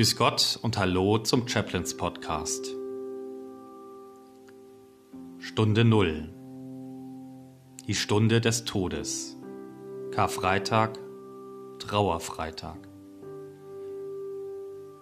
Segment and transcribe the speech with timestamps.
[0.00, 2.74] Grüß Gott und Hallo zum Chaplains Podcast.
[5.36, 6.32] Stunde Null.
[7.86, 9.36] Die Stunde des Todes.
[10.10, 10.98] Karfreitag,
[11.80, 12.78] Trauerfreitag.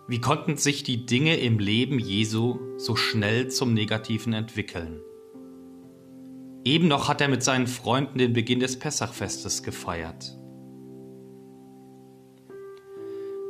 [0.09, 5.01] Wie konnten sich die Dinge im Leben Jesu so schnell zum Negativen entwickeln?
[6.65, 10.37] Eben noch hat er mit seinen Freunden den Beginn des Pessachfestes gefeiert.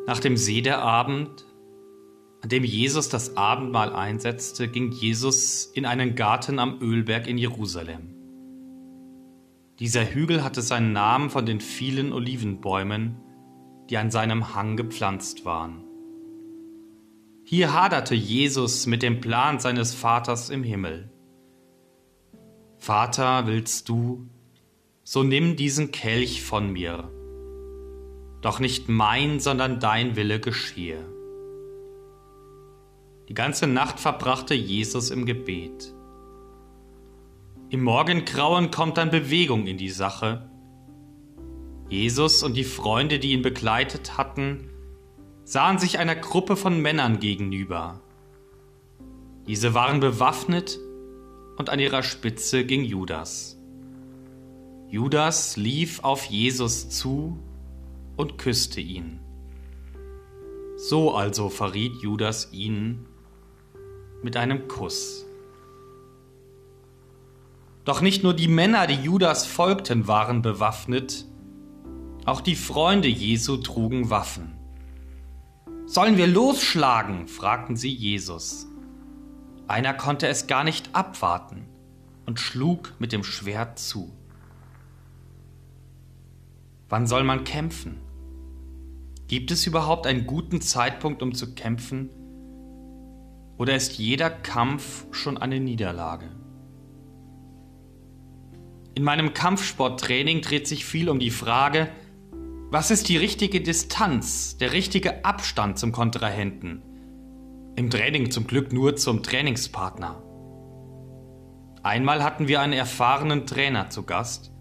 [0.08, 1.44] Nach dem Sederabend,
[2.40, 8.14] an dem Jesus das Abendmahl einsetzte, ging Jesus in einen Garten am Ölberg in Jerusalem.
[9.78, 13.20] Dieser Hügel hatte seinen Namen von den vielen Olivenbäumen,
[13.90, 15.84] die an seinem Hang gepflanzt waren.
[17.44, 21.12] Hier haderte Jesus mit dem Plan seines Vaters im Himmel.
[22.78, 24.26] Vater, willst du,
[25.04, 27.10] so nimm diesen Kelch von mir
[28.40, 31.04] doch nicht mein, sondern dein Wille geschehe.
[33.28, 35.92] Die ganze Nacht verbrachte Jesus im Gebet.
[37.70, 40.48] Im Morgengrauen kommt dann Bewegung in die Sache.
[41.90, 44.70] Jesus und die Freunde, die ihn begleitet hatten,
[45.44, 48.00] sahen sich einer Gruppe von Männern gegenüber.
[49.46, 50.78] Diese waren bewaffnet
[51.56, 53.58] und an ihrer Spitze ging Judas.
[54.88, 57.38] Judas lief auf Jesus zu
[58.18, 59.20] und küsste ihn.
[60.76, 63.06] So also verriet Judas ihn
[64.22, 65.24] mit einem Kuss.
[67.84, 71.24] Doch nicht nur die Männer, die Judas folgten, waren bewaffnet,
[72.26, 74.58] auch die Freunde Jesu trugen Waffen.
[75.86, 77.28] Sollen wir losschlagen?
[77.28, 78.66] fragten sie Jesus.
[79.68, 81.66] Einer konnte es gar nicht abwarten
[82.26, 84.12] und schlug mit dem Schwert zu.
[86.88, 88.07] Wann soll man kämpfen?
[89.28, 92.08] Gibt es überhaupt einen guten Zeitpunkt, um zu kämpfen?
[93.58, 96.30] Oder ist jeder Kampf schon eine Niederlage?
[98.94, 101.90] In meinem Kampfsporttraining dreht sich viel um die Frage,
[102.70, 106.82] was ist die richtige Distanz, der richtige Abstand zum Kontrahenten?
[107.76, 110.22] Im Training zum Glück nur zum Trainingspartner.
[111.82, 114.52] Einmal hatten wir einen erfahrenen Trainer zu Gast.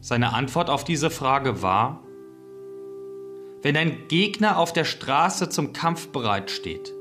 [0.00, 2.02] Seine Antwort auf diese Frage war,
[3.62, 6.92] wenn dein Gegner auf der Straße zum Kampf bereit steht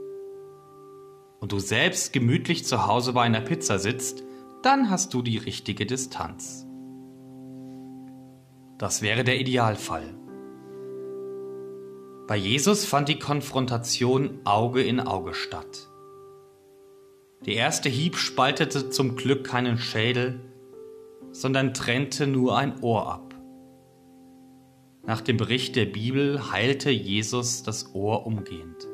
[1.39, 4.23] und du selbst gemütlich zu Hause bei einer Pizza sitzt,
[4.63, 6.65] dann hast du die richtige Distanz.
[8.77, 10.15] Das wäre der Idealfall.
[12.27, 15.87] Bei Jesus fand die Konfrontation Auge in Auge statt.
[17.45, 20.41] Der erste Hieb spaltete zum Glück keinen Schädel,
[21.31, 23.26] sondern trennte nur ein Ohr ab.
[25.07, 28.85] Nach dem Bericht der Bibel heilte Jesus das Ohr umgehend.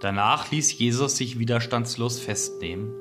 [0.00, 2.94] Danach ließ Jesus sich widerstandslos festnehmen.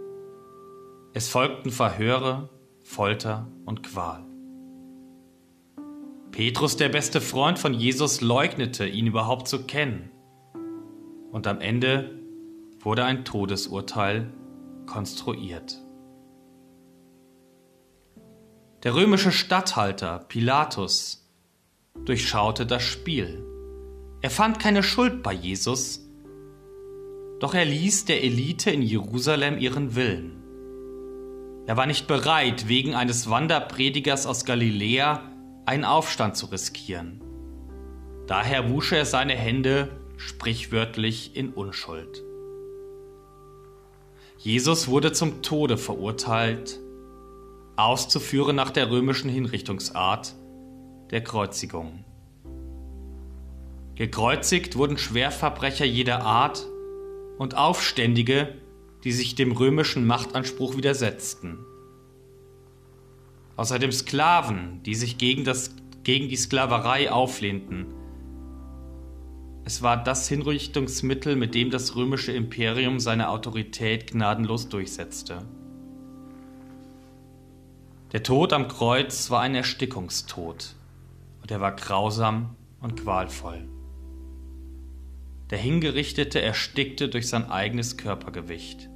[1.13, 2.49] Es folgten Verhöre,
[2.81, 4.25] Folter und Qual.
[6.31, 10.09] Petrus, der beste Freund von Jesus, leugnete, ihn überhaupt zu kennen.
[11.31, 12.19] Und am Ende
[12.79, 14.33] wurde ein Todesurteil
[14.87, 15.79] konstruiert.
[18.81, 21.22] Der römische Statthalter Pilatus
[22.05, 23.45] durchschaute das Spiel.
[24.21, 26.07] Er fand keine Schuld bei Jesus,
[27.39, 30.43] doch er ließ der Elite in Jerusalem ihren Willen.
[31.65, 35.29] Er war nicht bereit, wegen eines Wanderpredigers aus Galiläa
[35.65, 37.21] einen Aufstand zu riskieren.
[38.27, 42.23] Daher wusch er seine Hände sprichwörtlich in Unschuld.
[44.37, 46.79] Jesus wurde zum Tode verurteilt,
[47.77, 50.35] auszuführen nach der römischen Hinrichtungsart,
[51.13, 52.03] der Kreuzigung.
[53.93, 56.65] Gekreuzigt wurden Schwerverbrecher jeder Art
[57.37, 58.55] und Aufständige,
[59.03, 61.59] die sich dem römischen Machtanspruch widersetzten.
[63.57, 67.93] Außerdem Sklaven, die sich gegen, das, gegen die Sklaverei auflehnten.
[69.65, 75.45] Es war das Hinrichtungsmittel, mit dem das römische Imperium seine Autorität gnadenlos durchsetzte.
[78.13, 80.75] Der Tod am Kreuz war ein Erstickungstod
[81.43, 83.67] und er war grausam und qualvoll.
[85.49, 88.89] Der Hingerichtete erstickte durch sein eigenes Körpergewicht.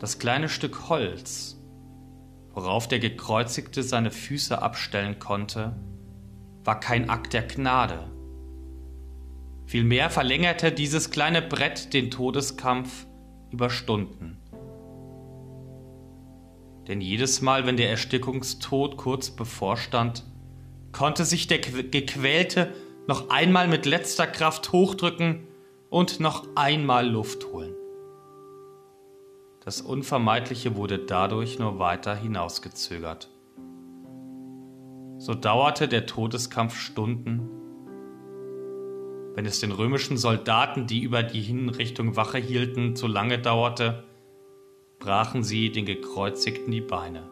[0.00, 1.56] Das kleine Stück Holz,
[2.52, 5.76] worauf der Gekreuzigte seine Füße abstellen konnte,
[6.64, 8.10] war kein Akt der Gnade.
[9.66, 13.06] Vielmehr verlängerte dieses kleine Brett den Todeskampf
[13.50, 14.38] über Stunden.
[16.88, 20.24] Denn jedes Mal, wenn der Erstickungstod kurz bevorstand,
[20.92, 22.72] konnte sich der Gequälte
[23.06, 25.46] noch einmal mit letzter Kraft hochdrücken
[25.90, 27.74] und noch einmal Luft holen.
[29.64, 33.28] Das Unvermeidliche wurde dadurch nur weiter hinausgezögert.
[35.18, 37.50] So dauerte der Todeskampf Stunden.
[39.34, 44.04] Wenn es den römischen Soldaten, die über die Hinrichtung Wache hielten, zu lange dauerte,
[44.98, 47.30] brachen sie den Gekreuzigten die Beine.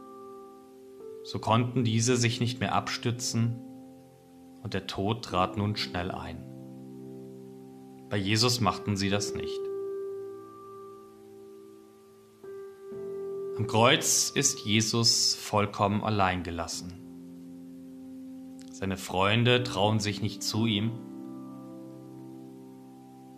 [1.24, 3.60] So konnten diese sich nicht mehr abstützen
[4.62, 6.44] und der Tod trat nun schnell ein.
[8.08, 9.60] Bei Jesus machten sie das nicht.
[13.56, 16.92] Am Kreuz ist Jesus vollkommen allein gelassen.
[18.70, 20.92] Seine Freunde trauen sich nicht zu ihm.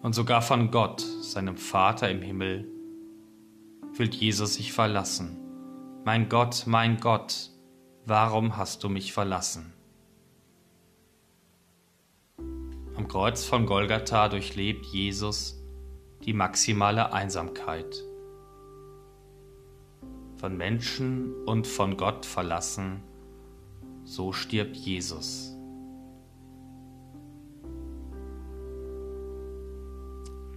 [0.03, 2.78] Und sogar von Gott, seinem Vater im Himmel,
[3.99, 5.37] fühlt Jesus sich verlassen.
[6.05, 7.51] Mein Gott, mein Gott,
[8.07, 9.73] warum hast du mich verlassen?
[12.95, 15.61] Am Kreuz von Golgatha durchlebt Jesus
[16.25, 18.05] die maximale Einsamkeit.
[20.37, 23.03] Von Menschen und von Gott verlassen,
[24.05, 25.57] so stirbt Jesus.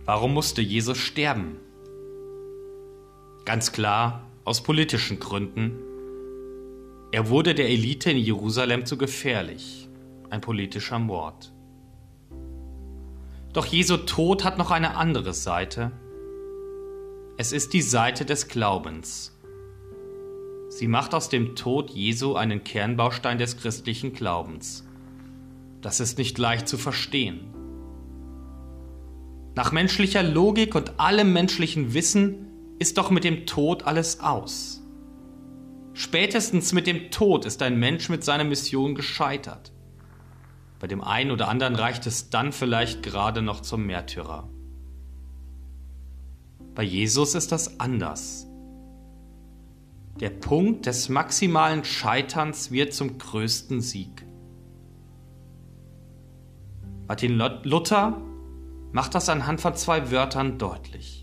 [0.06, 1.58] Warum musste Jesus sterben?
[3.46, 5.78] Ganz klar aus politischen Gründen
[7.14, 9.90] er wurde der Elite in Jerusalem zu gefährlich,
[10.30, 11.52] ein politischer Mord.
[13.52, 15.92] Doch Jesu Tod hat noch eine andere Seite.
[17.38, 19.38] Es ist die Seite des Glaubens.
[20.70, 24.88] Sie macht aus dem Tod Jesu einen Kernbaustein des christlichen Glaubens.
[25.82, 27.42] Das ist nicht leicht zu verstehen.
[29.54, 32.48] Nach menschlicher Logik und allem menschlichen Wissen
[32.82, 34.82] ist doch mit dem Tod alles aus.
[35.94, 39.72] Spätestens mit dem Tod ist ein Mensch mit seiner Mission gescheitert.
[40.80, 44.50] Bei dem einen oder anderen reicht es dann vielleicht gerade noch zum Märtyrer.
[46.74, 48.48] Bei Jesus ist das anders.
[50.20, 54.26] Der Punkt des maximalen Scheiterns wird zum größten Sieg.
[57.08, 58.20] Martin Luther
[58.92, 61.21] macht das anhand von zwei Wörtern deutlich.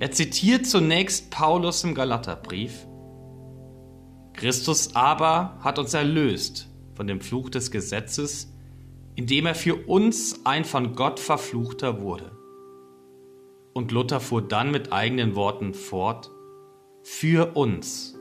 [0.00, 2.86] Er zitiert zunächst Paulus im Galaterbrief.
[4.32, 8.50] Christus aber hat uns erlöst von dem Fluch des Gesetzes,
[9.14, 12.32] indem er für uns ein von Gott verfluchter wurde.
[13.74, 16.30] Und Luther fuhr dann mit eigenen Worten fort,
[17.02, 18.18] für uns.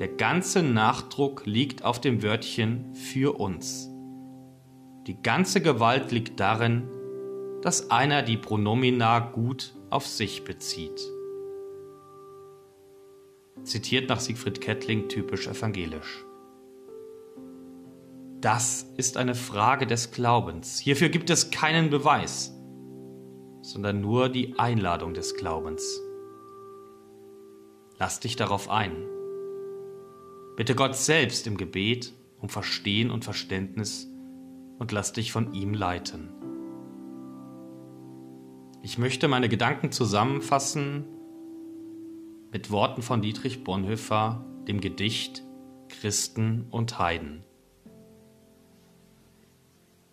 [0.00, 3.88] Der ganze Nachdruck liegt auf dem Wörtchen für uns.
[5.06, 6.88] Die ganze Gewalt liegt darin,
[7.62, 11.00] dass einer die Pronomina gut auf sich bezieht.
[13.64, 16.24] Zitiert nach Siegfried Kettling typisch evangelisch.
[18.40, 20.78] Das ist eine Frage des Glaubens.
[20.78, 22.54] Hierfür gibt es keinen Beweis,
[23.62, 26.00] sondern nur die Einladung des Glaubens.
[27.98, 29.06] Lass dich darauf ein.
[30.56, 34.06] Bitte Gott selbst im Gebet um Verstehen und Verständnis
[34.78, 36.35] und lass dich von ihm leiten.
[38.86, 41.06] Ich möchte meine Gedanken zusammenfassen
[42.52, 45.42] mit Worten von Dietrich Bonhoeffer, dem Gedicht
[45.88, 47.42] Christen und Heiden.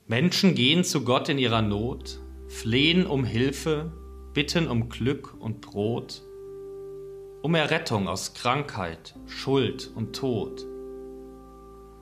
[0.07, 3.91] Menschen gehen zu Gott in ihrer Not, flehen um Hilfe,
[4.33, 6.23] bitten um Glück und Brot,
[7.43, 10.65] um Errettung aus Krankheit, Schuld und Tod.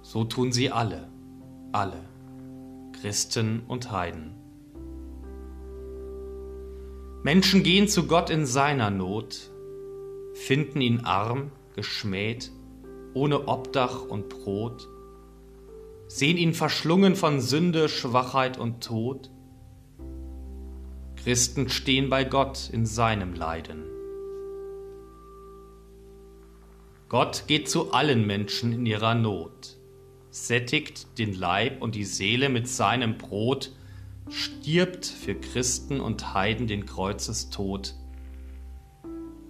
[0.03, 1.11] So tun sie alle,
[1.73, 1.99] alle,
[3.01, 4.40] Christen und Heiden.
[7.23, 9.51] Menschen gehen zu Gott in seiner Not,
[10.33, 12.51] finden ihn arm, geschmäht,
[13.13, 14.87] ohne Obdach und Brot,
[16.07, 19.29] sehen ihn verschlungen von Sünde, Schwachheit und Tod.
[21.15, 23.83] Christen stehen bei Gott in seinem Leiden.
[27.07, 29.77] Gott geht zu allen Menschen in ihrer Not,
[30.31, 33.73] sättigt den Leib und die Seele mit seinem Brot,
[34.29, 37.95] stirbt für Christen und Heiden den Kreuzestod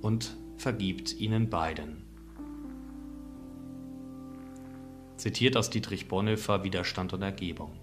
[0.02, 2.04] und vergibt ihnen beiden.
[5.18, 7.80] Zitiert aus Dietrich Bonhoeffer Widerstand und Ergebung.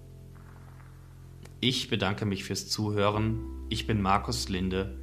[1.61, 3.65] Ich bedanke mich fürs Zuhören.
[3.69, 4.99] Ich bin Markus Linde,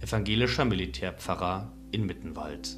[0.00, 2.76] evangelischer Militärpfarrer in Mittenwald.